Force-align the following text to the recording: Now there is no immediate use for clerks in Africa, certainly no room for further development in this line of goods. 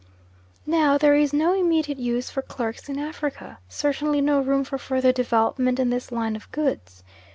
Now 0.65 0.97
there 0.97 1.13
is 1.13 1.31
no 1.31 1.53
immediate 1.53 1.99
use 1.99 2.31
for 2.31 2.41
clerks 2.41 2.89
in 2.89 2.97
Africa, 2.97 3.59
certainly 3.69 4.19
no 4.19 4.39
room 4.39 4.63
for 4.63 4.79
further 4.79 5.11
development 5.11 5.79
in 5.79 5.91
this 5.91 6.11
line 6.11 6.35
of 6.35 6.51
goods. 6.51 7.03